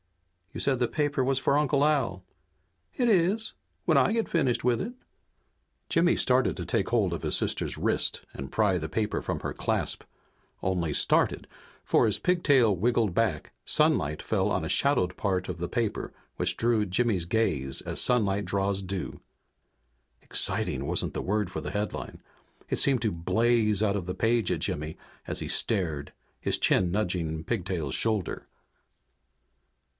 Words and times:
"You 0.51 0.59
said 0.59 0.79
the 0.79 0.87
paper 0.89 1.23
was 1.23 1.37
for 1.39 1.57
Uncle 1.57 1.85
Al!" 1.85 2.25
"It 2.95 3.07
is 3.07 3.53
when 3.85 3.97
I 3.97 4.11
get 4.11 4.27
finished 4.27 4.63
with 4.63 4.81
it." 4.81 4.93
Jimmy 5.89 6.15
started 6.17 6.57
to 6.57 6.65
take 6.65 6.89
hold 6.89 7.13
of 7.13 7.21
his 7.21 7.37
sister's 7.37 7.77
wrist 7.77 8.25
and 8.33 8.51
pry 8.51 8.77
the 8.79 8.89
paper 8.89 9.21
from 9.21 9.41
her 9.41 9.53
clasp. 9.53 10.03
Only 10.61 10.91
started 10.91 11.47
for 11.85 12.05
as 12.07 12.19
Pigtail 12.19 12.75
wriggled 12.75 13.13
back 13.13 13.53
sunlight 13.63 14.21
fell 14.21 14.49
on 14.49 14.65
a 14.65 14.69
shadowed 14.69 15.15
part 15.17 15.47
of 15.47 15.59
the 15.59 15.69
paper 15.69 16.11
which 16.35 16.57
drew 16.57 16.85
Jimmy's 16.85 17.25
gaze 17.25 17.79
as 17.83 18.01
sunlight 18.01 18.43
draws 18.45 18.81
dew. 18.81 19.21
Exciting 20.21 20.85
wasn't 20.85 21.13
the 21.13 21.21
word 21.21 21.49
for 21.49 21.61
the 21.61 21.71
headline. 21.71 22.21
It 22.69 22.77
seemed 22.79 23.03
to 23.03 23.11
blaze 23.11 23.83
out 23.83 23.95
of 23.95 24.07
the 24.07 24.15
page 24.15 24.51
at 24.51 24.59
Jimmy 24.61 24.97
as 25.27 25.39
he 25.39 25.47
stared, 25.47 26.11
his 26.41 26.57
chin 26.57 26.91
nudging 26.91 27.45
Pigtail's 27.45 27.95
shoulder. 27.95 28.47